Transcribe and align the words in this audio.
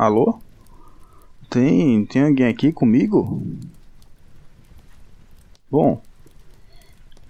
Alô? 0.00 0.38
Tem, 1.50 2.06
tem 2.06 2.22
alguém 2.22 2.46
aqui 2.46 2.72
comigo? 2.72 3.42
Bom, 5.70 6.00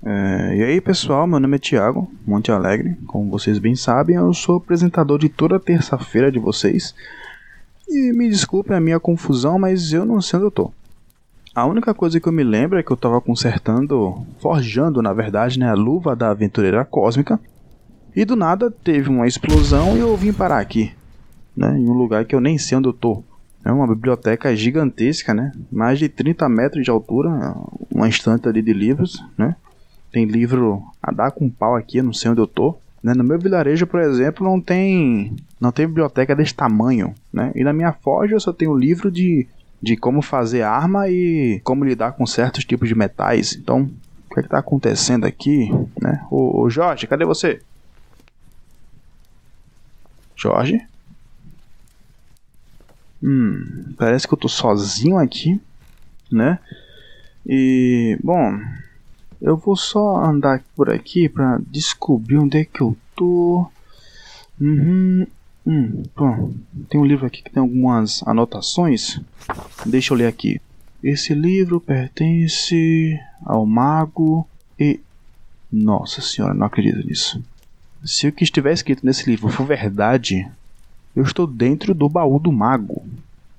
é, 0.07 0.55
e 0.57 0.63
aí 0.63 0.81
pessoal, 0.81 1.27
meu 1.27 1.41
nome 1.41 1.57
é 1.57 1.59
Thiago 1.59 2.09
Monte 2.25 2.53
Alegre. 2.53 2.97
Como 3.09 3.29
vocês 3.29 3.59
bem 3.59 3.75
sabem, 3.75 4.15
eu 4.15 4.33
sou 4.33 4.59
apresentador 4.59 5.19
de 5.19 5.29
toda 5.29 5.59
terça-feira 5.59 6.31
de 6.31 6.39
vocês. 6.39 6.95
E 7.89 8.13
me 8.13 8.31
desculpem 8.31 8.77
a 8.77 8.81
minha 8.81 9.01
confusão, 9.01 9.59
mas 9.59 9.93
eu 9.93 10.05
não 10.05 10.23
sei 10.23 10.37
onde 10.37 10.47
eu 10.47 10.53
tô. 10.53 10.73
A 11.53 11.67
única 11.67 11.93
coisa 11.93 12.21
que 12.21 12.29
eu 12.29 12.33
me 12.33 12.45
lembro 12.45 12.79
é 12.79 12.85
que 12.85 12.93
eu 12.93 12.97
tava 12.97 13.21
consertando, 13.21 14.25
forjando 14.39 15.03
na 15.03 15.13
verdade, 15.13 15.59
né, 15.59 15.69
a 15.69 15.75
luva 15.75 16.15
da 16.15 16.31
aventureira 16.31 16.85
cósmica. 16.85 17.41
E 18.15 18.25
do 18.25 18.37
nada 18.37 18.71
teve 18.71 19.09
uma 19.09 19.27
explosão 19.27 19.97
e 19.97 19.99
eu 19.99 20.17
vim 20.17 20.33
parar 20.33 20.61
aqui, 20.61 20.93
né, 21.61 21.79
em 21.79 21.87
um 21.87 21.93
lugar 21.93 22.25
que 22.25 22.35
eu 22.35 22.41
nem 22.41 22.57
sei 22.57 22.79
onde 22.79 22.89
eu 22.89 22.93
tô. 22.93 23.23
É 23.63 23.71
uma 23.71 23.87
biblioteca 23.87 24.57
gigantesca, 24.57 25.35
né? 25.35 25.53
Mais 25.71 25.99
de 25.99 26.09
30 26.09 26.49
metros 26.49 26.83
de 26.83 26.91
altura, 26.91 27.55
uma 27.95 28.09
estante 28.09 28.49
ali 28.49 28.63
de 28.63 28.73
livros, 28.73 29.23
né? 29.37 29.55
Tem 30.11 30.25
livro 30.25 30.83
a 31.03 31.13
dar 31.13 31.31
com 31.31 31.51
pau 31.51 31.77
aqui, 31.77 32.01
não 32.01 32.15
sei 32.15 32.31
onde 32.31 32.41
eu 32.41 32.47
tô. 32.47 32.79
Né? 33.03 33.13
No 33.13 33.23
meu 33.23 33.39
vilarejo, 33.39 33.87
por 33.87 34.01
exemplo, 34.01 34.43
não 34.43 34.59
tem 34.59 35.37
não 35.61 35.71
tem 35.71 35.87
biblioteca 35.87 36.35
desse 36.35 36.55
tamanho, 36.55 37.15
né? 37.31 37.53
E 37.55 37.63
na 37.63 37.75
minha 37.75 37.93
forja 37.93 38.35
eu 38.35 38.41
só 38.41 38.55
tenho 38.55 38.75
livro 38.75 39.11
de, 39.11 39.47
de 39.83 39.99
como 39.99 40.23
fazer 40.23 40.63
arma 40.63 41.11
e 41.11 41.61
como 41.63 41.85
lidar 41.85 42.13
com 42.13 42.25
certos 42.25 42.65
tipos 42.65 42.89
de 42.89 42.95
metais. 42.95 43.55
Então, 43.55 43.83
o 44.31 44.35
que 44.35 44.41
é 44.41 44.43
que 44.43 44.49
tá 44.49 44.59
acontecendo 44.59 45.27
aqui, 45.27 45.71
né? 46.01 46.27
Ô, 46.31 46.63
ô 46.63 46.71
Jorge, 46.71 47.07
cadê 47.07 47.27
você? 47.27 47.61
Jorge? 50.35 50.81
Hum, 53.23 53.95
parece 53.99 54.27
que 54.27 54.35
eu 54.35 54.39
tô 54.39 54.49
sozinho 54.49 55.19
aqui, 55.19 55.61
né? 56.31 56.59
E, 57.47 58.19
bom, 58.23 58.59
eu 59.41 59.57
vou 59.57 59.77
só 59.77 60.25
andar 60.25 60.63
por 60.77 60.91
aqui 60.91 61.29
para 61.29 61.59
descobrir 61.69 62.39
onde 62.39 62.59
é 62.59 62.65
que 62.65 62.81
eu 62.81 62.97
tô. 63.17 63.67
Uhum. 64.61 65.27
Hum, 65.67 66.03
bom, 66.17 66.53
tem 66.89 67.01
um 67.01 67.05
livro 67.05 67.27
aqui 67.27 67.43
que 67.43 67.51
tem 67.51 67.61
algumas 67.61 68.23
anotações. 68.27 69.21
Deixa 69.87 70.13
eu 70.13 70.19
ler 70.19 70.27
aqui. 70.27 70.61
Esse 71.03 71.35
livro 71.35 71.81
pertence 71.81 73.19
ao 73.45 73.65
mago 73.67 74.47
e. 74.79 75.01
Nossa 75.73 76.21
senhora, 76.21 76.53
não 76.53 76.67
acredito 76.67 77.07
nisso. 77.07 77.43
Se 78.05 78.27
o 78.27 78.33
que 78.33 78.43
estiver 78.43 78.73
escrito 78.73 79.07
nesse 79.07 79.31
livro 79.31 79.49
for 79.49 79.65
verdade, 79.65 80.51
eu 81.15 81.23
estou 81.23 81.47
dentro 81.47 81.95
do 81.95 82.09
baú 82.09 82.39
do 82.39 82.53
mago. 82.53 83.05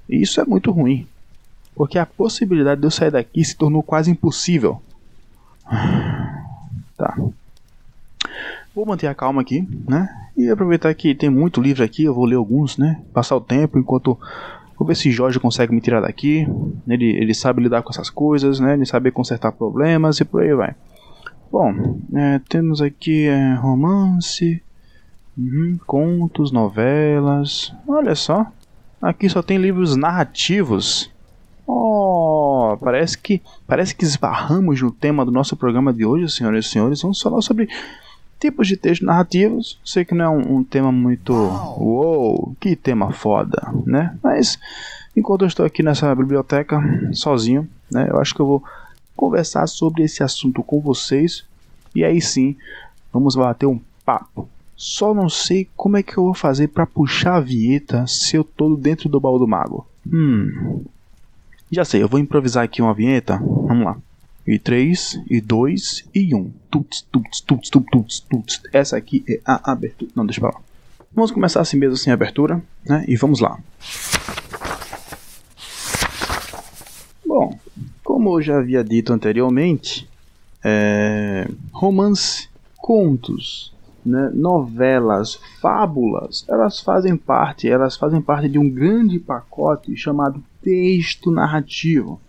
E 0.09 0.21
isso 0.21 0.41
é 0.41 0.45
muito 0.45 0.71
ruim, 0.71 1.07
porque 1.75 1.97
a 1.97 2.05
possibilidade 2.05 2.81
de 2.81 2.87
eu 2.87 2.91
sair 2.91 3.11
daqui 3.11 3.43
se 3.43 3.55
tornou 3.55 3.83
quase 3.83 4.11
impossível. 4.11 4.81
Tá. 6.97 7.17
Vou 8.75 8.85
manter 8.85 9.07
a 9.07 9.15
calma 9.15 9.41
aqui, 9.41 9.67
né? 9.89 10.07
E 10.37 10.47
aproveitar 10.49 10.93
que 10.93 11.15
tem 11.15 11.31
muito 11.31 11.59
livro 11.59 11.83
aqui, 11.83 12.03
eu 12.03 12.13
vou 12.13 12.25
ler 12.25 12.35
alguns, 12.35 12.77
né? 12.77 13.01
Passar 13.11 13.35
o 13.35 13.41
tempo 13.41 13.79
enquanto. 13.79 14.17
Vou 14.77 14.87
ver 14.87 14.95
se 14.95 15.11
Jorge 15.11 15.39
consegue 15.39 15.73
me 15.73 15.81
tirar 15.81 16.01
daqui. 16.01 16.47
Ele, 16.87 17.05
ele 17.05 17.33
sabe 17.33 17.61
lidar 17.63 17.81
com 17.81 17.89
essas 17.89 18.09
coisas, 18.09 18.59
né? 18.59 18.73
Ele 18.73 18.85
sabe 18.85 19.11
consertar 19.11 19.51
problemas 19.51 20.19
e 20.19 20.25
por 20.25 20.43
aí 20.43 20.53
vai. 20.53 20.75
Bom, 21.51 21.99
é, 22.13 22.39
temos 22.47 22.81
aqui 22.81 23.25
é, 23.25 23.55
romance, 23.55 24.61
uhum, 25.37 25.79
contos, 25.85 26.51
novelas. 26.51 27.73
Olha 27.87 28.15
só. 28.15 28.45
Aqui 29.01 29.27
só 29.27 29.41
tem 29.41 29.57
livros 29.57 29.95
narrativos. 29.95 31.09
Oh, 31.65 32.77
parece 32.79 33.17
que 33.17 33.41
parece 33.65 33.95
que 33.95 34.03
esbarramos 34.03 34.81
no 34.81 34.91
tema 34.91 35.25
do 35.25 35.31
nosso 35.31 35.55
programa 35.55 35.93
de 35.93 36.05
hoje, 36.05 36.29
senhoras 36.29 36.65
e 36.65 36.69
senhores. 36.69 37.01
Vamos 37.01 37.21
falar 37.21 37.41
sobre 37.41 37.67
tipos 38.39 38.67
de 38.67 38.75
textos 38.75 39.07
narrativos. 39.07 39.79
Sei 39.85 40.03
que 40.03 40.13
não 40.13 40.25
é 40.25 40.29
um, 40.29 40.57
um 40.57 40.63
tema 40.63 40.91
muito 40.91 41.33
uou, 41.33 42.55
que 42.59 42.75
tema 42.75 43.11
foda, 43.11 43.71
né? 43.85 44.17
Mas 44.21 44.59
enquanto 45.15 45.43
eu 45.43 45.47
estou 45.47 45.65
aqui 45.65 45.81
nessa 45.81 46.13
biblioteca 46.13 46.79
sozinho, 47.13 47.67
né? 47.91 48.07
Eu 48.09 48.19
acho 48.19 48.35
que 48.35 48.41
eu 48.41 48.47
vou 48.47 48.63
conversar 49.15 49.67
sobre 49.67 50.03
esse 50.03 50.23
assunto 50.23 50.63
com 50.63 50.81
vocês 50.81 51.45
e 51.95 52.03
aí 52.03 52.19
sim 52.21 52.55
vamos 53.13 53.35
bater 53.35 53.65
um 53.65 53.79
papo. 54.05 54.49
Só 54.81 55.13
não 55.13 55.29
sei 55.29 55.69
como 55.75 55.95
é 55.95 56.01
que 56.01 56.17
eu 56.17 56.23
vou 56.23 56.33
fazer 56.33 56.69
para 56.69 56.87
puxar 56.87 57.35
a 57.35 57.39
vinheta 57.39 58.07
se 58.07 58.35
eu 58.35 58.43
tô 58.43 58.75
dentro 58.75 59.07
do 59.07 59.19
baú 59.19 59.37
do 59.37 59.47
mago. 59.47 59.85
Hum, 60.11 60.83
já 61.71 61.85
sei, 61.85 62.01
eu 62.01 62.07
vou 62.07 62.19
improvisar 62.19 62.63
aqui 62.63 62.81
uma 62.81 62.91
vinheta. 62.91 63.37
Vamos 63.37 63.85
lá. 63.85 63.95
E 64.47 64.57
3, 64.57 65.21
e 65.29 65.39
2, 65.39 66.09
e 66.15 66.33
1. 66.33 66.51
Tuts, 66.71 67.05
tuts, 67.11 67.41
tuts, 67.41 67.69
tuts, 67.69 67.85
tuts, 67.91 68.19
tuts. 68.21 68.61
Essa 68.73 68.97
aqui 68.97 69.23
é 69.29 69.39
a 69.45 69.71
abertura. 69.71 70.09
Não, 70.15 70.25
deixa 70.25 70.41
pra 70.41 70.49
lá. 70.49 70.59
Vamos 71.13 71.29
começar 71.29 71.61
assim 71.61 71.77
mesmo, 71.77 71.95
sem 71.95 72.11
abertura, 72.11 72.59
né? 72.83 73.05
E 73.07 73.15
vamos 73.15 73.39
lá. 73.39 73.59
Bom, 77.23 77.55
como 78.03 78.39
eu 78.39 78.41
já 78.41 78.57
havia 78.57 78.83
dito 78.83 79.13
anteriormente, 79.13 80.09
é... 80.63 81.47
romance, 81.71 82.49
contos, 82.77 83.71
né, 84.05 84.31
novelas, 84.33 85.35
fábulas, 85.59 86.45
elas 86.47 86.79
fazem 86.79 87.15
parte, 87.15 87.69
elas 87.69 87.95
fazem 87.95 88.21
parte 88.21 88.49
de 88.49 88.57
um 88.57 88.69
grande 88.69 89.19
pacote 89.19 89.95
chamado 89.95 90.43
texto 90.61 91.31
narrativo, 91.31 92.19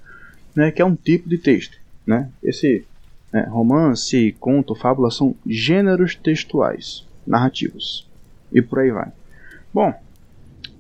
né, 0.54 0.70
que 0.70 0.82
é 0.82 0.84
um 0.84 0.94
tipo 0.94 1.28
de 1.28 1.38
texto, 1.38 1.78
né? 2.06 2.30
Esse 2.42 2.84
né, 3.32 3.46
romance, 3.50 4.36
conto, 4.38 4.74
fábula 4.74 5.10
são 5.10 5.34
gêneros 5.46 6.14
textuais, 6.14 7.06
narrativos 7.26 8.06
e 8.52 8.60
por 8.60 8.80
aí 8.80 8.90
vai. 8.90 9.10
Bom, 9.72 9.94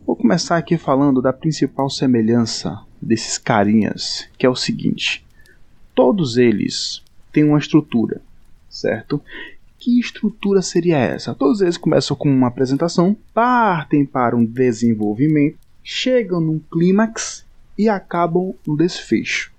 vou 0.06 0.14
começar 0.14 0.58
aqui 0.58 0.76
falando 0.76 1.22
da 1.22 1.32
principal 1.32 1.88
semelhança 1.88 2.78
desses 3.00 3.38
carinhas, 3.38 4.28
que 4.36 4.44
é 4.44 4.48
o 4.50 4.54
seguinte: 4.54 5.24
todos 5.94 6.36
eles 6.36 7.02
têm 7.32 7.44
uma 7.44 7.58
estrutura, 7.58 8.20
certo? 8.68 9.20
Que 9.82 9.98
estrutura 9.98 10.62
seria 10.62 10.96
essa? 10.96 11.34
Todos 11.34 11.60
eles 11.60 11.76
começam 11.76 12.16
com 12.16 12.28
uma 12.28 12.46
apresentação, 12.46 13.16
partem 13.34 14.06
para 14.06 14.36
um 14.36 14.44
desenvolvimento, 14.44 15.58
chegam 15.82 16.40
num 16.40 16.60
clímax 16.70 17.44
e 17.76 17.88
acabam 17.88 18.54
no 18.64 18.76
desfecho. 18.76 19.50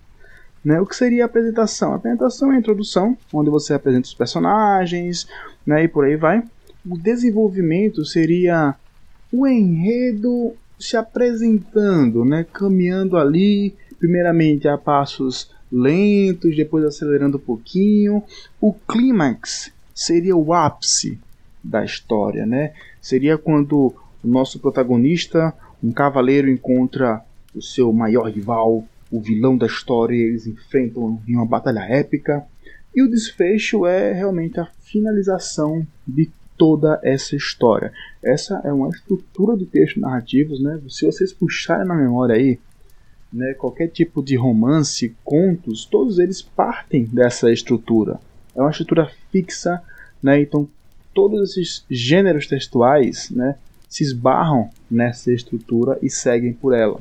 Né? 0.64 0.80
O 0.80 0.86
que 0.86 0.96
seria 0.96 1.24
a 1.24 1.26
apresentação? 1.26 1.92
A 1.92 1.98
apresentação 1.98 2.54
é 2.54 2.56
a 2.56 2.60
introdução, 2.60 3.18
onde 3.34 3.50
você 3.50 3.74
apresenta 3.74 4.08
os 4.08 4.14
personagens 4.14 5.28
né? 5.68 5.84
e 5.84 5.90
por 5.90 6.06
aí 6.06 6.16
vai. 6.16 6.42
O 6.90 6.98
desenvolvimento 6.98 8.06
seria 8.06 8.76
o 9.30 9.46
enredo 9.46 10.54
se 10.80 10.96
apresentando, 10.96 12.24
né? 12.24 12.46
caminhando 12.46 13.18
ali, 13.18 13.76
primeiramente 14.00 14.70
a 14.70 14.78
passos 14.78 15.52
lentos, 15.70 16.56
depois 16.56 16.86
acelerando 16.86 17.36
um 17.36 17.42
pouquinho. 17.42 18.24
O 18.62 18.72
clímax 18.72 19.74
seria 19.94 20.36
o 20.36 20.54
ápice 20.54 21.20
da 21.64 21.84
história, 21.84 22.46
né? 22.46 22.74
Seria 23.02 23.38
quando 23.38 23.94
o 24.24 24.28
nosso 24.28 24.60
protagonista, 24.60 25.54
um 25.84 25.92
cavaleiro, 25.92 26.50
encontra 26.50 27.22
o 27.56 27.62
seu 27.62 27.92
maior 27.94 28.30
rival, 28.30 28.86
o 29.12 29.20
vilão 29.20 29.58
da 29.58 29.66
história, 29.66 30.16
e 30.16 30.22
eles 30.22 30.48
enfrentam 30.48 31.22
em 31.28 31.36
uma 31.36 31.46
batalha 31.46 31.82
épica. 31.82 32.44
E 32.96 33.02
o 33.02 33.10
desfecho 33.10 33.86
é 33.86 34.12
realmente 34.12 34.60
a 34.60 34.68
finalização 34.82 35.86
de 36.08 36.30
toda 36.58 37.00
essa 37.04 37.36
história. 37.36 37.92
Essa 38.24 38.62
é 38.64 38.72
uma 38.72 38.90
estrutura 38.90 39.58
de 39.58 39.66
textos 39.66 40.02
narrativos, 40.02 40.62
né? 40.62 40.80
Se 40.90 41.06
vocês 41.06 41.34
puxarem 41.34 41.88
na 41.88 41.96
memória 41.96 42.36
aí, 42.36 42.60
né, 43.32 43.56
qualquer 43.56 43.88
tipo 43.88 44.24
de 44.24 44.36
romance, 44.36 45.16
contos, 45.24 45.86
todos 45.86 46.20
eles 46.20 46.42
partem 46.42 47.06
dessa 47.06 47.52
estrutura. 47.52 48.20
É 48.56 48.62
uma 48.62 48.72
estrutura 48.72 49.12
fixa, 49.32 49.82
né? 50.22 50.42
Então 50.42 50.68
todos 51.14 51.52
esses 51.52 51.86
gêneros 51.90 52.48
textuais, 52.48 53.30
né, 53.30 53.56
se 53.88 54.04
esbarram 54.04 54.70
nessa 54.90 55.32
estrutura 55.32 56.00
e 56.02 56.10
seguem 56.10 56.54
por 56.54 56.74
ela. 56.74 57.00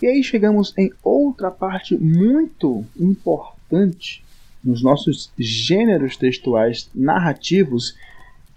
E 0.00 0.06
aí 0.06 0.22
chegamos 0.22 0.74
em 0.76 0.92
outra 1.02 1.50
parte 1.50 1.96
muito 1.96 2.84
importante 2.98 4.22
nos 4.62 4.82
nossos 4.82 5.32
gêneros 5.38 6.16
textuais 6.16 6.90
narrativos, 6.94 7.96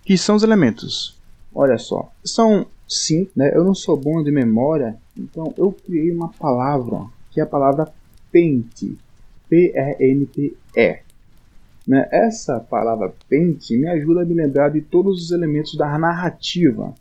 que 0.04 0.18
são 0.18 0.36
os 0.36 0.44
elementos. 0.44 1.16
Olha 1.54 1.78
só, 1.78 2.12
são 2.24 2.66
sim, 2.88 3.28
né? 3.36 3.52
Eu 3.56 3.64
não 3.64 3.74
sou 3.74 3.96
bom 3.96 4.24
de 4.24 4.32
memória, 4.32 4.98
então 5.18 5.54
eu 5.58 5.72
criei 5.72 6.12
uma 6.12 6.30
palavra 6.30 7.06
que 7.32 7.40
é 7.40 7.44
a 7.44 7.48
palavra 7.48 7.92
pente. 8.32 8.98
P-E-N-T-E. 9.50 11.00
Né? 11.88 12.07
Essa 12.12 12.59
palavra 12.59 13.13
pente 13.30 13.77
me 13.77 13.88
ajuda 13.88 14.21
a 14.21 14.25
me 14.25 14.33
lembrar 14.33 14.69
de 14.69 14.81
todos 14.81 15.24
os 15.24 15.31
elementos 15.31 15.75
da 15.77 15.97
narrativa. 15.97 16.94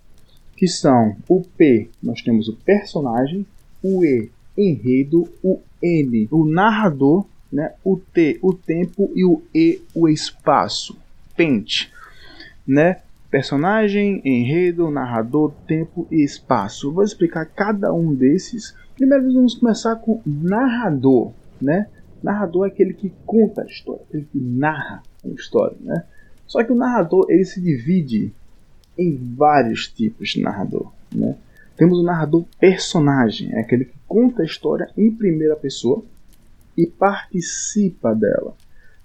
que 0.57 0.69
são 0.69 1.17
o 1.29 1.41
P, 1.41 1.89
nós 2.01 2.23
temos 2.23 2.49
o 2.49 2.55
personagem, 2.55 3.45
o 3.83 4.05
E, 4.05 4.31
enredo, 4.57 5.29
o 5.43 5.59
N, 5.83 6.29
o 6.31 6.47
narrador, 6.47 7.27
né? 7.53 7.73
o 7.85 7.97
T, 7.97 8.39
o 8.41 8.55
tempo 8.55 9.11
e 9.17 9.25
o 9.25 9.43
E, 9.53 9.83
o 9.93 10.09
espaço. 10.09 10.97
Pente, 11.37 11.93
né? 12.65 13.01
Personagem, 13.31 14.23
enredo, 14.25 14.89
narrador, 14.93 15.53
tempo 15.67 16.07
e 16.09 16.23
espaço. 16.23 16.93
vou 16.93 17.03
explicar 17.03 17.45
cada 17.47 17.93
um 17.93 18.15
desses. 18.15 18.77
Primeiro 18.95 19.33
vamos 19.33 19.57
começar 19.57 19.97
com 19.97 20.21
narrador, 20.25 21.33
né? 21.61 21.89
Narrador 22.25 22.65
é 22.65 22.69
aquele 22.69 22.95
que 22.95 23.13
conta 23.27 23.63
a 23.63 23.67
história, 23.67 24.03
aquele 24.09 24.25
que 24.25 24.41
narra 24.41 25.03
a 25.23 25.29
história, 25.29 25.77
né? 25.81 26.05
Só 26.47 26.65
que 26.65 26.73
o 26.73 26.75
narrador 26.75 27.27
ele 27.29 27.45
se 27.45 27.61
divide 27.61 28.33
em 28.97 29.15
vários 29.37 29.89
tipos 29.89 30.31
de 30.31 30.41
narrador, 30.41 30.91
né? 31.15 31.37
Temos 31.77 31.99
o 31.99 32.03
narrador 32.03 32.47
personagem, 32.59 33.53
é 33.53 33.61
aquele 33.61 33.85
que 33.85 33.99
conta 34.09 34.43
a 34.43 34.47
história 34.47 34.89
em 34.97 35.11
primeira 35.11 35.55
pessoa 35.55 36.03
e 36.77 36.87
participa 36.87 38.15
dela, 38.15 38.55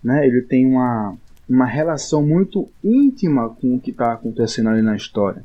né? 0.01 0.25
Ele 0.25 0.41
tem 0.41 0.65
uma 0.65 1.17
uma 1.49 1.65
relação 1.65 2.25
muito 2.25 2.69
íntima 2.83 3.49
com 3.49 3.75
o 3.75 3.79
que 3.81 3.89
está 3.89 4.13
acontecendo 4.13 4.69
ali 4.69 4.83
na 4.83 4.95
história. 4.95 5.43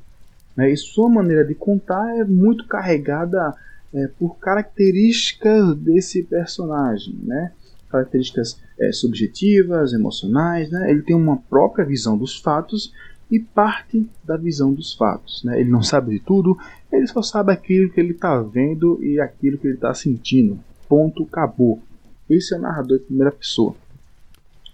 Né? 0.55 0.71
E 0.71 0.76
sua 0.76 1.09
maneira 1.09 1.43
de 1.43 1.55
contar 1.55 2.19
é 2.19 2.25
muito 2.25 2.69
carregada 2.69 3.55
é, 3.94 4.06
por 4.19 4.38
características 4.38 5.75
desse 5.76 6.23
personagem, 6.25 7.19
né? 7.23 7.53
Características 7.94 8.61
é, 8.79 8.93
subjetivas, 8.93 9.93
emocionais. 9.93 10.70
Né? 10.70 10.91
Ele 10.91 11.02
tem 11.02 11.14
uma 11.14 11.37
própria 11.37 11.85
visão 11.85 12.19
dos 12.19 12.41
fatos 12.41 12.93
e 13.31 13.38
parte 13.38 14.06
da 14.25 14.37
visão 14.37 14.73
dos 14.73 14.94
fatos. 14.94 15.44
Né? 15.44 15.61
Ele 15.61 15.70
não 15.70 15.82
sabe 15.82 16.19
de 16.19 16.20
tudo, 16.20 16.58
ele 16.93 17.06
só 17.06 17.23
sabe 17.23 17.52
aquilo 17.52 17.91
que 17.91 18.00
ele 18.00 18.12
está 18.12 18.41
vendo 18.43 19.02
e 19.02 19.20
aquilo 19.20 19.58
que 19.58 19.67
ele 19.67 19.75
está 19.75 19.94
sentindo. 19.94 20.58
Ponto, 20.88 21.23
acabou. 21.25 21.81
Esse 22.29 22.55
é 22.55 22.58
o 22.58 22.61
narrador 22.61 22.99
de 22.99 23.05
primeira 23.05 23.32
pessoa. 23.32 23.75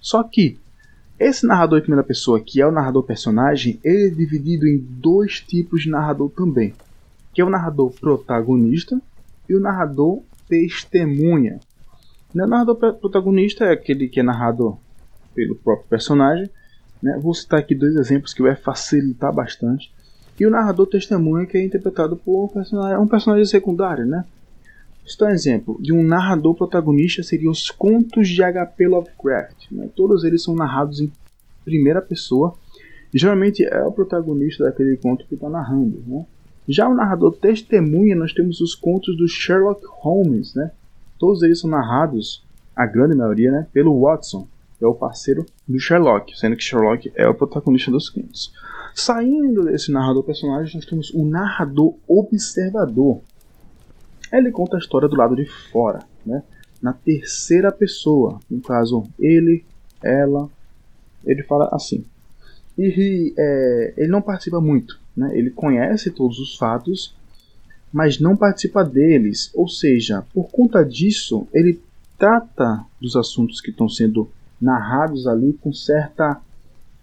Só 0.01 0.23
que 0.23 0.59
esse 1.19 1.47
narrador 1.47 1.79
em 1.79 1.83
primeira 1.83 2.03
pessoa, 2.03 2.41
que 2.41 2.63
é 2.63 2.67
o 2.67 2.73
narrador 2.73 3.03
personagem, 3.03 3.79
ele 3.85 4.07
é 4.07 4.11
dividido 4.11 4.67
em 4.67 4.79
dois 4.79 5.41
tipos 5.41 5.83
de 5.83 5.91
narrador 5.91 6.31
também, 6.31 6.73
que 7.35 7.43
é 7.43 7.45
o 7.45 7.51
narrador 7.51 7.93
protagonista 7.93 8.99
e 9.47 9.55
o 9.55 9.61
narrador 9.61 10.23
testemunha. 10.49 11.61
O 12.35 12.39
narrador 12.39 12.77
protagonista 12.77 13.65
é 13.65 13.73
aquele 13.73 14.09
que 14.09 14.21
é 14.21 14.23
narrado 14.23 14.79
pelo 15.35 15.57
próprio 15.57 15.89
personagem. 15.89 16.49
Né? 17.03 17.19
Vou 17.21 17.35
citar 17.35 17.61
aqui 17.61 17.75
dois 17.75 17.97
exemplos 17.97 18.33
que 18.33 18.43
vai 18.43 18.55
facilitar 18.55 19.33
bastante. 19.35 19.93
E 20.39 20.47
o 20.47 20.51
narrador 20.51 20.87
testemunha 20.87 21.47
que 21.47 21.59
é 21.59 21.65
interpretado 21.65 22.17
por 22.17 22.45
um 22.45 22.49
personagem, 22.49 22.99
um 22.99 23.07
personagem 23.07 23.45
secundário, 23.45 24.07
né? 24.07 24.25
Este 25.05 25.25
é 25.25 25.27
um 25.27 25.31
exemplo 25.31 25.79
de 25.83 25.93
um 25.93 26.03
narrador 26.03 26.55
protagonista 26.55 27.23
seriam 27.23 27.51
os 27.51 27.71
contos 27.71 28.29
de 28.29 28.43
H.P. 28.43 28.87
Lovecraft. 28.87 29.71
Né? 29.73 29.89
Todos 29.97 30.25
eles 30.25 30.43
são 30.43 30.55
narrados 30.55 31.01
em 31.01 31.11
primeira 31.65 32.01
pessoa. 32.01 32.55
E 33.13 33.19
geralmente 33.19 33.65
é 33.65 33.83
o 33.83 33.91
protagonista 33.91 34.65
daquele 34.65 34.97
conto 34.97 35.27
que 35.27 35.35
está 35.35 35.49
narrando. 35.49 36.03
Né? 36.07 36.25
Já 36.69 36.89
o 36.89 36.95
narrador 36.95 37.33
testemunha, 37.33 38.15
nós 38.15 38.33
temos 38.33 38.61
os 38.61 38.75
contos 38.75 39.17
do 39.17 39.27
Sherlock 39.27 39.83
Holmes. 39.85 40.55
Né? 40.55 40.71
Todos 41.21 41.43
eles 41.43 41.61
são 41.61 41.69
narrados, 41.69 42.43
a 42.75 42.87
grande 42.87 43.15
maioria, 43.15 43.53
né, 43.53 43.67
pelo 43.75 44.01
Watson, 44.01 44.49
que 44.79 44.85
é 44.85 44.89
o 44.89 44.95
parceiro 44.95 45.45
do 45.69 45.79
Sherlock, 45.79 46.35
sendo 46.35 46.57
que 46.57 46.65
Sherlock 46.65 47.13
é 47.15 47.29
o 47.29 47.35
protagonista 47.35 47.91
dos 47.91 48.09
contos. 48.09 48.55
Saindo 48.95 49.67
desse 49.67 49.93
narrador 49.93 50.23
personagem, 50.23 50.75
nós 50.75 50.87
temos 50.87 51.11
o 51.11 51.23
narrador 51.27 51.95
observador. 52.09 53.21
Ele 54.33 54.51
conta 54.51 54.77
a 54.77 54.79
história 54.79 55.09
do 55.09 55.17
lado 55.17 55.37
de 55.37 55.45
fora, 55.45 56.01
né? 56.25 56.43
na 56.81 56.95
terceira 56.95 57.71
pessoa. 57.71 58.41
No 58.51 58.61
caso, 58.63 59.05
ele, 59.19 59.65
ela. 60.03 60.49
Ele 61.25 61.43
fala 61.43 61.69
assim. 61.71 62.03
E 62.79 63.35
é, 63.39 63.95
ele 63.99 64.09
não 64.09 64.23
participa 64.23 64.59
muito. 64.59 64.99
Né? 65.15 65.37
Ele 65.37 65.51
conhece 65.51 66.11
todos 66.11 66.39
os 66.39 66.57
fatos, 66.57 67.15
mas 67.93 68.19
não 68.19 68.37
participa 68.37 68.85
deles. 68.85 69.51
Ou 69.55 69.69
seja, 69.69 70.23
por 70.33 70.51
conta 70.51 70.85
disso, 70.85 71.47
ele 71.53 71.81
trata 72.19 72.85
dos 73.01 73.17
assuntos 73.17 73.61
que 73.61 73.71
estão 73.71 73.89
sendo 73.89 74.31
narrados 74.61 75.27
ali 75.27 75.53
com 75.55 75.73
certa 75.73 76.41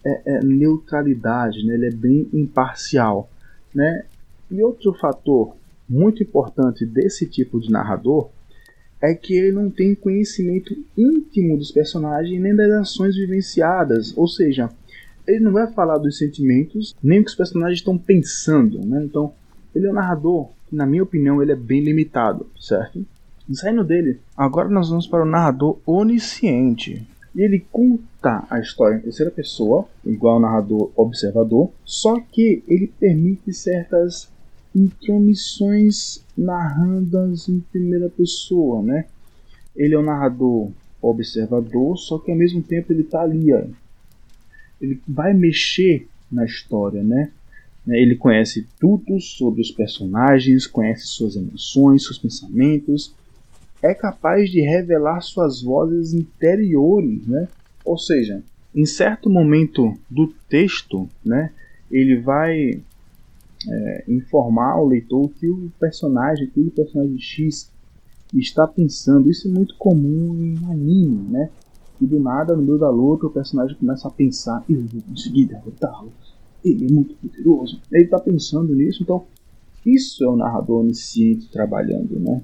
é, 0.06 0.38
é, 0.38 0.44
neutralidade. 0.44 1.66
Né? 1.66 1.74
Ele 1.74 1.88
é 1.88 1.92
bem 1.92 2.30
imparcial. 2.34 3.30
Né? 3.74 4.06
E 4.50 4.62
outro 4.62 4.94
fator 4.94 5.56
muito 5.90 6.22
importante 6.24 6.86
desse 6.86 7.26
tipo 7.28 7.60
de 7.60 7.72
narrador 7.72 8.30
é 9.02 9.14
que 9.14 9.34
ele 9.36 9.52
não 9.52 9.70
tem 9.70 9.94
conhecimento 9.94 10.76
íntimo 10.98 11.58
dos 11.58 11.72
personagens 11.72 12.42
nem 12.42 12.56
das 12.56 12.72
ações 12.72 13.16
vivenciadas, 13.16 14.16
ou 14.18 14.28
seja, 14.28 14.70
ele 15.28 15.40
não 15.40 15.52
vai 15.52 15.72
falar 15.72 15.98
dos 15.98 16.18
sentimentos 16.18 16.96
nem 17.04 17.20
o 17.20 17.24
que 17.24 17.30
os 17.30 17.36
personagens 17.36 17.80
estão 17.80 17.98
pensando, 17.98 18.84
né? 18.86 19.04
Então, 19.04 19.34
ele 19.76 19.86
é 19.86 19.92
um 19.92 19.94
narrador 19.94 20.50
na 20.72 20.86
minha 20.86 21.04
opinião, 21.04 21.42
ele 21.42 21.52
é 21.52 21.56
bem 21.56 21.82
limitado, 21.82 22.48
certo? 22.60 23.06
Saindo 23.54 23.84
dele, 23.84 24.20
agora 24.36 24.68
nós 24.68 24.90
vamos 24.90 25.08
para 25.08 25.24
o 25.24 25.26
narrador 25.26 25.80
onisciente. 25.86 27.08
Ele 27.36 27.66
conta 27.72 28.46
a 28.50 28.60
história 28.60 28.98
em 28.98 29.02
terceira 29.02 29.32
pessoa, 29.32 29.88
igual 30.06 30.36
ao 30.36 30.40
narrador 30.42 30.92
observador, 30.96 31.72
só 31.86 32.20
que 32.20 32.64
ele 32.68 32.88
permite 33.00 33.54
certas 33.54 34.30
intromissões 34.76 36.24
narradas 36.38 37.48
em 37.48 37.60
primeira 37.60 38.10
pessoa, 38.10 38.82
né? 38.82 39.06
Ele 39.76 39.96
é 39.96 40.00
um 40.00 40.04
narrador 40.04 40.72
observador, 41.02 41.98
só 41.98 42.18
que 42.18 42.32
ao 42.32 42.38
mesmo 42.38 42.62
tempo 42.62 42.92
ele 42.92 43.02
está 43.02 43.22
ali, 43.22 43.54
ó. 43.54 43.64
ele 44.82 45.00
vai 45.08 45.34
mexer 45.34 46.08
na 46.32 46.44
história, 46.44 47.02
né? 47.02 47.32
Ele 47.88 48.16
conhece 48.16 48.68
tudo 48.80 49.20
sobre 49.20 49.62
os 49.62 49.72
personagens, 49.72 50.68
conhece 50.68 51.08
suas 51.08 51.36
emoções, 51.36 52.04
seus 52.04 52.18
pensamentos, 52.18 53.16
é 53.82 53.94
capaz 53.94 54.50
de 54.50 54.60
revelar 54.62 55.22
suas 55.22 55.62
vozes 55.62 56.14
interiores, 56.14 57.26
né? 57.28 57.48
Ou 57.86 57.98
seja, 57.98 58.44
em 58.76 58.86
certo 58.86 59.30
momento 59.30 59.98
do 60.10 60.28
texto, 60.50 61.08
né, 61.24 61.52
ele 61.90 62.20
vai 62.20 62.82
é, 63.68 64.04
informar 64.08 64.80
o 64.82 64.88
leitor 64.88 65.30
que 65.30 65.50
o 65.50 65.72
personagem, 65.80 66.48
que 66.48 66.60
o 66.60 66.72
personagem 66.72 67.18
X 67.18 67.72
está 68.34 68.68
pensando. 68.68 69.30
Isso 69.30 69.48
é 69.48 69.52
muito 69.52 69.76
comum 69.78 70.36
em 70.36 70.58
anime, 70.72 71.30
né? 71.30 71.50
E 72.00 72.06
do 72.06 72.20
nada, 72.20 72.56
no 72.56 72.62
meio 72.62 72.78
da 72.78 72.90
luta, 72.90 73.26
o 73.26 73.32
personagem 73.32 73.76
começa 73.78 74.08
a 74.08 74.12
pensar, 74.12 74.64
eu 74.70 74.82
vou 74.82 75.02
conseguir 75.02 75.46
derrotá-lo, 75.46 76.12
ele 76.64 76.86
é 76.86 76.92
muito 76.92 77.16
poderoso. 77.16 77.82
Ele 77.92 78.04
está 78.04 78.20
pensando 78.20 78.76
nisso, 78.76 79.04
então 79.04 79.26
isso 79.86 80.24
é 80.24 80.28
o 80.28 80.36
narrador 80.36 80.82
onisciente 80.82 81.50
trabalhando, 81.50 82.20
né? 82.20 82.42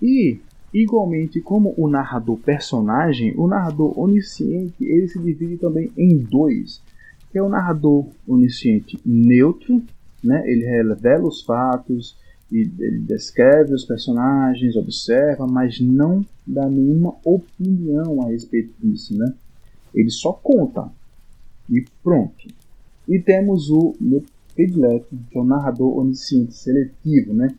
E, 0.00 0.38
igualmente, 0.72 1.40
como 1.40 1.74
o 1.76 1.88
narrador 1.88 2.36
personagem, 2.38 3.34
o 3.36 3.46
narrador 3.46 3.98
onisciente 3.98 4.84
ele 4.84 5.08
se 5.08 5.18
divide 5.18 5.56
também 5.56 5.90
em 5.96 6.18
dois, 6.18 6.80
que 7.32 7.38
é 7.38 7.42
o 7.42 7.48
narrador 7.48 8.06
onisciente 8.26 8.98
neutro 9.04 9.82
né? 10.24 10.42
Ele 10.46 10.64
revela 10.64 11.28
os 11.28 11.42
fatos, 11.42 12.16
e 12.50 12.60
ele 12.78 13.00
descreve 13.00 13.74
os 13.74 13.84
personagens, 13.84 14.76
observa, 14.76 15.46
mas 15.46 15.78
não 15.80 16.24
dá 16.46 16.68
nenhuma 16.68 17.14
opinião 17.24 18.22
a 18.22 18.30
respeito 18.30 18.72
disso, 18.82 19.16
né? 19.16 19.34
Ele 19.94 20.10
só 20.10 20.32
conta 20.32 20.90
e 21.68 21.84
pronto. 22.02 22.48
E 23.08 23.18
temos 23.18 23.70
o 23.70 23.94
meu 24.00 24.24
predileto, 24.54 25.16
que 25.30 25.36
é 25.36 25.40
o 25.40 25.44
narrador 25.44 25.98
onisciente 25.98 26.54
seletivo, 26.54 27.34
né? 27.34 27.54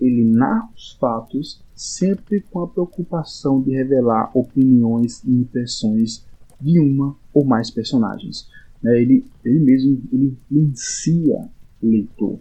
Ele 0.00 0.24
narra 0.24 0.68
os 0.76 0.92
fatos 0.92 1.62
sempre 1.74 2.40
com 2.40 2.60
a 2.60 2.68
preocupação 2.68 3.60
de 3.60 3.70
revelar 3.72 4.30
opiniões 4.36 5.22
e 5.24 5.30
impressões 5.30 6.24
de 6.60 6.80
uma 6.80 7.14
ou 7.32 7.44
mais 7.44 7.70
personagens. 7.70 8.48
Né? 8.82 9.00
Ele, 9.00 9.24
ele 9.44 9.60
mesmo 9.60 10.02
ele 10.12 10.36
influencia 10.50 11.48
leitor, 11.80 12.38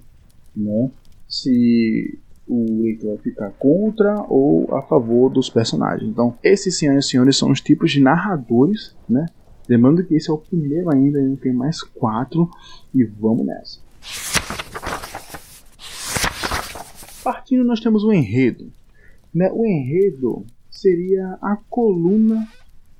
né? 0.55 0.91
Se 1.27 2.19
o 2.47 2.81
leitor 2.81 3.17
ficar 3.19 3.51
contra 3.51 4.25
ou 4.27 4.75
a 4.75 4.81
favor 4.81 5.29
dos 5.29 5.49
personagens. 5.49 6.09
Então, 6.09 6.37
esses 6.43 6.77
senhoras 6.77 7.05
e 7.05 7.09
senhores 7.09 7.37
são 7.37 7.51
os 7.51 7.61
tipos 7.61 7.91
de 7.91 8.01
narradores, 8.01 8.95
né? 9.07 9.27
Lembrando 9.71 10.03
que 10.03 10.15
esse 10.15 10.29
é 10.29 10.33
o 10.33 10.37
primeiro 10.37 10.91
ainda, 10.91 11.17
ainda 11.17 11.37
tem 11.37 11.53
mais 11.53 11.81
quatro 11.81 12.51
e 12.93 13.05
vamos 13.05 13.45
nessa. 13.45 13.79
Partindo, 17.23 17.63
nós 17.63 17.79
temos 17.79 18.03
o 18.03 18.11
enredo. 18.11 18.69
Né? 19.33 19.49
O 19.53 19.65
enredo 19.65 20.45
seria 20.69 21.37
a 21.41 21.57
coluna 21.69 22.45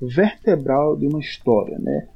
vertebral 0.02 0.96
de 0.96 1.08
uma 1.08 1.20
história, 1.20 1.78
né? 1.78 2.08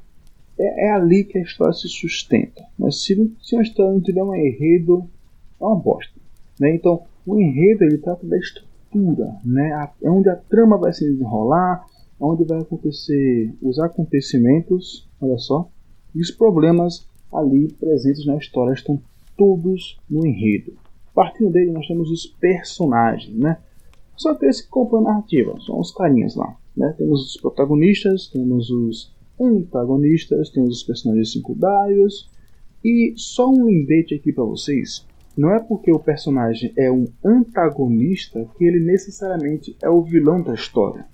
é, 0.58 0.86
é, 0.86 0.90
ali 0.90 1.22
que 1.24 1.36
a 1.36 1.42
história 1.42 1.74
se 1.74 1.86
sustenta. 1.86 2.64
Mas 2.78 3.04
se, 3.04 3.14
se 3.42 3.54
uma 3.54 3.62
história 3.62 3.92
não 3.92 4.00
tiver 4.00 4.22
um 4.22 4.34
enredo, 4.34 5.06
é 5.60 5.64
uma 5.66 5.76
bosta. 5.76 6.18
Né? 6.58 6.74
Então, 6.74 7.02
o 7.26 7.38
enredo 7.38 7.84
ele 7.84 7.98
trata 7.98 8.26
da 8.26 8.38
estrutura, 8.38 9.36
né? 9.44 9.90
é 10.02 10.10
onde 10.10 10.30
a 10.30 10.36
trama 10.36 10.78
vai 10.78 10.94
se 10.94 11.04
desenrolar, 11.04 11.84
onde 12.20 12.44
vai 12.44 12.60
acontecer 12.60 13.54
os 13.60 13.78
acontecimentos, 13.78 15.08
olha 15.20 15.38
só, 15.38 15.68
e 16.14 16.20
os 16.20 16.30
problemas 16.30 17.06
ali 17.32 17.72
presentes 17.72 18.24
na 18.24 18.36
história 18.36 18.72
estão 18.72 19.00
todos 19.36 19.98
no 20.08 20.26
enredo. 20.26 20.74
Partindo 21.14 21.50
dele, 21.50 21.70
nós 21.70 21.86
temos 21.86 22.10
os 22.10 22.26
personagens, 22.26 23.36
né? 23.36 23.58
Só 24.16 24.34
que 24.34 24.46
esse 24.46 24.66
compõe 24.68 25.02
narrativa, 25.02 25.54
são 25.60 25.78
os 25.78 25.92
carinhas 25.92 26.34
lá. 26.34 26.56
Né? 26.76 26.94
Temos 26.96 27.34
os 27.34 27.40
protagonistas, 27.40 28.28
temos 28.28 28.70
os 28.70 29.14
antagonistas, 29.38 30.50
temos 30.50 30.78
os 30.78 30.82
personagens 30.82 31.32
secundários. 31.32 32.30
E 32.84 33.12
só 33.16 33.48
um 33.50 33.64
lembrete 33.64 34.14
aqui 34.14 34.32
para 34.32 34.44
vocês: 34.44 35.06
não 35.36 35.50
é 35.50 35.60
porque 35.60 35.92
o 35.92 35.98
personagem 35.98 36.72
é 36.76 36.90
um 36.90 37.06
antagonista 37.24 38.48
que 38.56 38.64
ele 38.64 38.80
necessariamente 38.80 39.76
é 39.82 39.88
o 39.90 40.02
vilão 40.02 40.42
da 40.42 40.54
história. 40.54 41.06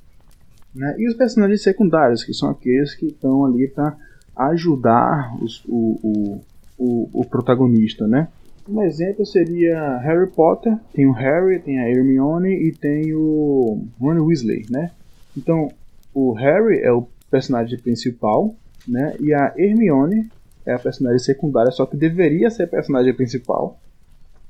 Né? 0.75 0.95
E 0.99 1.09
os 1.09 1.15
personagens 1.15 1.63
secundários, 1.63 2.25
que 2.25 2.33
são 2.33 2.51
aqueles 2.51 2.95
que 2.95 3.07
estão 3.07 3.45
ali 3.45 3.69
para 3.69 3.97
ajudar 4.35 5.37
os, 5.43 5.63
o, 5.67 5.99
o, 6.03 6.41
o, 6.79 7.21
o, 7.21 7.25
protagonista, 7.27 8.07
né? 8.07 8.29
Um 8.67 8.83
exemplo 8.83 9.27
seria 9.27 9.99
Harry 9.99 10.31
Potter, 10.31 10.77
tem 10.95 11.07
o 11.07 11.13
Harry, 11.13 11.59
tem 11.59 11.81
a 11.81 11.89
Hermione 11.89 12.51
e 12.51 12.73
tem 12.73 13.13
o 13.15 13.85
Ron 14.01 14.25
Weasley, 14.25 14.67
né? 14.71 14.91
Então, 15.37 15.69
o 16.15 16.33
Harry 16.33 16.79
é 16.81 16.93
o 16.93 17.07
personagem 17.31 17.79
principal, 17.79 18.55
né? 18.87 19.15
E 19.21 19.35
a 19.35 19.53
Hermione 19.57 20.31
é 20.65 20.73
a 20.73 20.79
personagem 20.79 21.19
secundária, 21.19 21.73
só 21.73 21.85
que 21.85 21.97
deveria 21.97 22.51
ser 22.51 22.65
a 22.65 22.69
personagem 22.69 23.13
principal. 23.15 23.79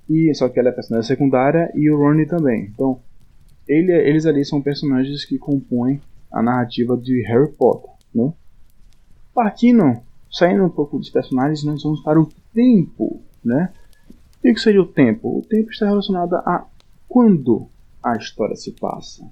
E 0.09 0.33
só 0.35 0.49
que 0.49 0.59
ela 0.59 0.69
é 0.69 0.73
a 0.73 0.75
personagem 0.75 1.09
secundária 1.09 1.71
e 1.75 1.91
o 1.91 1.97
Ron 1.97 2.25
também. 2.27 2.71
Então, 2.73 3.01
ele, 3.67 3.93
eles 3.93 4.27
ali 4.27 4.45
são 4.45 4.61
personagens 4.61 5.25
que 5.25 5.39
compõem 5.39 6.01
a 6.33 6.43
narrativa 6.43 6.97
de 6.97 7.23
Harry 7.27 7.53
Potter, 7.53 7.91
né? 8.15 8.33
Partindo, 9.35 10.01
saindo 10.31 10.65
um 10.65 10.71
pouco 10.71 10.99
dos 10.99 11.11
personagens, 11.11 11.65
nós 11.65 11.83
vamos 11.83 12.03
para 12.03 12.21
o 12.21 12.29
tempo, 12.55 13.21
né? 13.45 13.73
E 14.43 14.51
o 14.51 14.55
que 14.55 14.61
seria 14.61 14.83
o 14.83 14.87
tempo? 14.87 15.39
O 15.39 15.43
tempo 15.43 15.71
está 15.71 15.87
relacionado 15.87 16.35
a 16.35 16.67
quando 17.09 17.69
a 18.03 18.17
história 18.17 18.57
se 18.57 18.73
passa, 18.73 19.25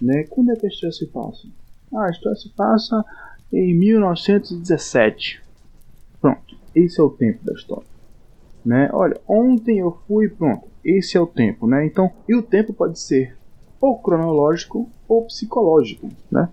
né? 0.00 0.24
Quando 0.24 0.52
é 0.52 0.56
que 0.56 0.66
a 0.66 0.68
história 0.68 0.92
se 0.92 1.06
passa? 1.06 1.48
Ah, 1.94 2.06
a 2.06 2.10
história 2.10 2.36
se 2.36 2.48
passa 2.50 3.04
em 3.52 3.74
1917. 3.74 5.42
Pronto, 6.20 6.56
esse 6.74 7.00
é 7.00 7.02
o 7.02 7.10
tempo 7.10 7.44
da 7.44 7.52
história. 7.52 7.86
Né? 8.64 8.90
Olha, 8.92 9.20
ontem 9.28 9.78
eu 9.78 9.96
fui, 10.06 10.28
pronto, 10.28 10.66
esse 10.84 11.16
é 11.16 11.20
o 11.20 11.26
tempo, 11.26 11.66
né? 11.66 11.86
Então, 11.86 12.12
e 12.28 12.34
o 12.34 12.42
tempo 12.42 12.72
pode 12.72 12.98
ser 12.98 13.35
ou 13.80 13.98
cronológico 13.98 14.88
ou 15.08 15.24
psicológico, 15.26 16.08
né? 16.30 16.48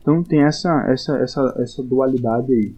Então 0.00 0.22
tem 0.22 0.42
essa, 0.42 0.86
essa, 0.88 1.16
essa, 1.18 1.54
essa 1.58 1.82
dualidade 1.82 2.52
aí. 2.52 2.74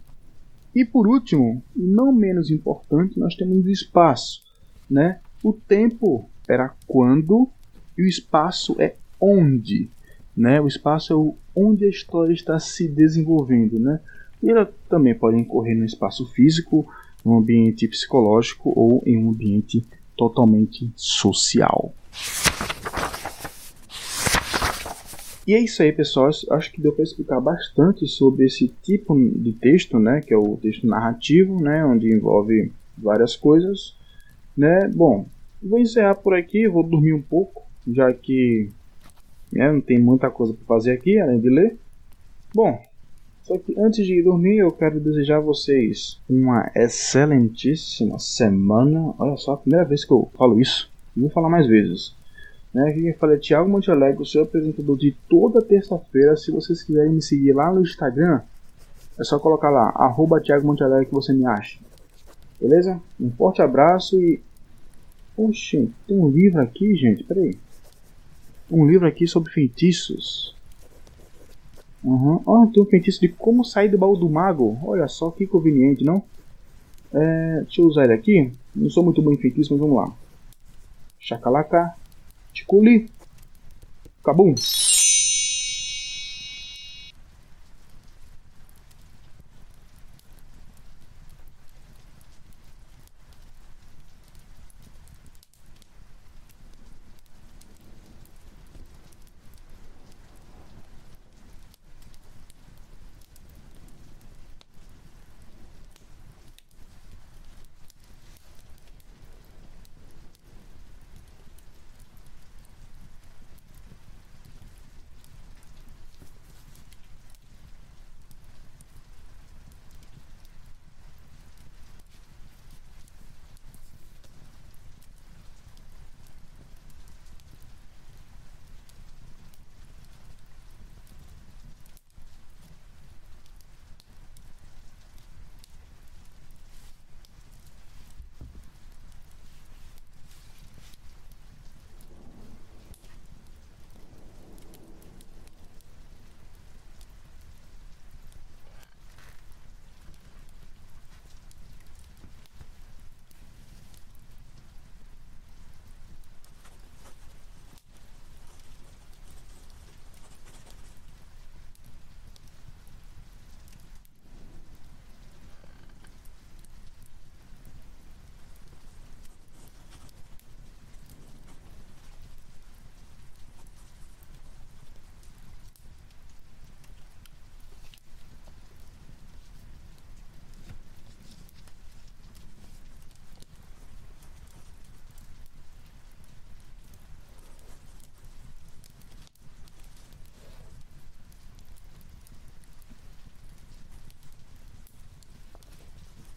E 0.75 0.85
por 0.85 1.07
último, 1.07 1.63
e 1.77 1.83
não 1.83 2.13
menos 2.13 2.51
importante, 2.51 3.19
nós 3.19 3.35
temos 3.35 3.65
o 3.65 3.71
espaço, 3.71 4.43
né? 4.89 5.21
O 5.43 5.53
tempo 5.53 6.29
era 6.49 6.75
quando 6.87 7.49
e 7.97 8.03
o 8.03 8.07
espaço 8.07 8.77
é 8.79 8.95
onde, 9.21 9.91
né? 10.37 10.61
O 10.61 10.67
espaço 10.67 11.13
é 11.13 11.17
o 11.17 11.35
onde 11.55 11.85
a 11.85 11.89
história 11.89 12.33
está 12.33 12.59
se 12.59 12.89
desenvolvendo, 12.89 13.79
né? 13.79 14.01
E 14.43 14.51
ela 14.51 14.73
também 14.89 15.15
pode 15.15 15.37
ocorrer 15.37 15.77
no 15.77 15.85
espaço 15.85 16.25
físico, 16.27 16.87
num 17.25 17.39
ambiente 17.39 17.89
psicológico 17.89 18.73
ou 18.75 19.03
em 19.05 19.23
um 19.23 19.31
ambiente 19.31 19.85
totalmente 20.17 20.91
social. 20.95 21.93
E 25.49 25.55
é 25.55 25.61
isso 25.61 25.83
aí, 25.83 25.91
pessoal. 25.91 26.29
Acho 26.51 26.71
que 26.71 26.79
deu 26.79 26.93
para 26.93 27.03
explicar 27.03 27.41
bastante 27.41 28.07
sobre 28.07 28.45
esse 28.45 28.69
tipo 28.83 29.19
de 29.19 29.55
texto, 29.55 29.99
né, 29.99 30.21
que 30.21 30.35
é 30.35 30.37
o 30.37 30.59
texto 30.59 30.87
narrativo, 30.87 31.59
né, 31.59 31.83
onde 31.87 32.15
envolve 32.15 32.71
várias 32.99 33.35
coisas, 33.35 33.97
né? 34.55 34.87
Bom, 34.95 35.25
vou 35.63 35.79
encerrar 35.79 36.17
por 36.17 36.35
aqui, 36.35 36.69
vou 36.69 36.83
dormir 36.83 37.15
um 37.15 37.23
pouco, 37.23 37.63
já 37.91 38.13
que 38.13 38.69
né, 39.51 39.73
não 39.73 39.81
tem 39.81 39.99
muita 39.99 40.31
coisa 40.31 40.53
para 40.53 40.67
fazer 40.67 40.93
aqui 40.93 41.19
além 41.19 41.41
de 41.41 41.49
ler. 41.49 41.79
Bom, 42.55 42.79
só 43.43 43.57
que 43.57 43.75
antes 43.81 44.05
de 44.05 44.19
ir 44.19 44.25
dormir, 44.25 44.59
eu 44.59 44.71
quero 44.71 45.01
desejar 45.01 45.39
a 45.39 45.41
vocês 45.41 46.21
uma 46.29 46.71
excelentíssima 46.75 48.19
semana. 48.19 49.15
Olha 49.19 49.39
só, 49.39 49.55
a 49.55 49.57
primeira 49.57 49.87
vez 49.87 50.05
que 50.05 50.13
eu 50.13 50.31
falo 50.37 50.61
isso. 50.61 50.91
Vou 51.17 51.31
falar 51.31 51.49
mais 51.49 51.67
vezes. 51.67 52.18
Né? 52.79 52.91
Aqui 52.91 53.03
quem 53.03 53.15
fala 53.15 53.35
é 53.35 53.39
Thiago 53.39 53.69
Montealegre, 53.69 54.23
o 54.23 54.27
seu 54.27 54.45
apresentador 54.45 54.97
de 54.97 55.13
toda 55.29 55.61
terça-feira. 55.61 56.37
Se 56.37 56.53
vocês 56.53 56.81
quiserem 56.81 57.13
me 57.13 57.21
seguir 57.21 57.53
lá 57.53 57.73
no 57.73 57.81
Instagram, 57.81 58.41
é 59.19 59.25
só 59.25 59.37
colocar 59.41 59.69
lá, 59.69 59.89
arroba 59.97 60.41
Thiago 60.41 60.65
Montealegre 60.65 61.07
que 61.07 61.13
você 61.13 61.33
me 61.33 61.45
acha. 61.45 61.81
Beleza? 62.61 63.01
Um 63.21 63.33
forte 63.33 63.61
abraço 63.61 64.21
e. 64.21 64.41
Oxi, 65.37 65.93
tem 66.07 66.19
um 66.19 66.29
livro 66.29 66.61
aqui, 66.61 66.95
gente. 66.95 67.25
Peraí. 67.25 67.59
Um 68.71 68.87
livro 68.87 69.09
aqui 69.09 69.27
sobre 69.27 69.53
feitiços. 69.53 70.55
Uhum. 72.03 72.41
Oh, 72.47 72.67
tem 72.73 72.83
um 72.83 72.87
feitiço 72.87 73.21
de 73.21 73.29
como 73.29 73.65
sair 73.65 73.89
do 73.89 73.99
baú 73.99 74.17
do 74.17 74.31
mago. 74.31 74.79
Olha 74.85 75.09
só 75.09 75.33
que 75.33 75.47
conveniente, 75.49 76.05
não? 76.05 76.23
É, 77.13 77.61
deixa 77.63 77.81
eu 77.81 77.87
usar 77.87 78.05
ele 78.05 78.13
aqui. 78.13 78.53
Não 78.75 78.89
sou 78.89 79.03
muito 79.03 79.21
bom 79.21 79.33
em 79.33 79.37
feitiço, 79.37 79.73
mas 79.73 79.81
vamos 79.81 79.97
lá. 79.97 80.13
Chacalaca. 81.19 81.95
Ticuli. 82.55 83.11
Cabum. 84.23 84.55